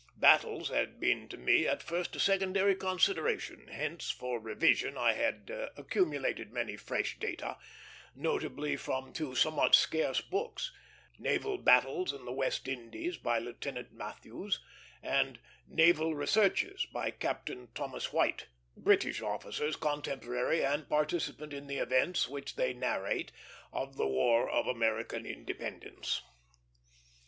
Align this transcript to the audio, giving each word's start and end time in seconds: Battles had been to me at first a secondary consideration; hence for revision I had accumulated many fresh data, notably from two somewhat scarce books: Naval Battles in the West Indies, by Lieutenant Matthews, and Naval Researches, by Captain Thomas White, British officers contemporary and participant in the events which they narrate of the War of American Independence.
Battles 0.17 0.69
had 0.69 0.99
been 0.99 1.29
to 1.29 1.37
me 1.37 1.67
at 1.67 1.83
first 1.83 2.15
a 2.15 2.19
secondary 2.19 2.73
consideration; 2.73 3.67
hence 3.67 4.09
for 4.09 4.39
revision 4.39 4.97
I 4.97 5.13
had 5.13 5.51
accumulated 5.77 6.51
many 6.51 6.75
fresh 6.75 7.19
data, 7.19 7.59
notably 8.15 8.75
from 8.77 9.13
two 9.13 9.35
somewhat 9.35 9.75
scarce 9.75 10.19
books: 10.19 10.71
Naval 11.19 11.59
Battles 11.59 12.13
in 12.13 12.25
the 12.25 12.31
West 12.31 12.67
Indies, 12.67 13.17
by 13.17 13.37
Lieutenant 13.37 13.91
Matthews, 13.93 14.59
and 15.03 15.37
Naval 15.67 16.15
Researches, 16.15 16.87
by 16.87 17.11
Captain 17.11 17.67
Thomas 17.75 18.11
White, 18.11 18.47
British 18.75 19.21
officers 19.21 19.75
contemporary 19.75 20.65
and 20.65 20.89
participant 20.89 21.53
in 21.53 21.67
the 21.67 21.77
events 21.77 22.27
which 22.27 22.55
they 22.55 22.73
narrate 22.73 23.31
of 23.71 23.97
the 23.97 24.07
War 24.07 24.49
of 24.49 24.65
American 24.65 25.27
Independence. 25.27 26.23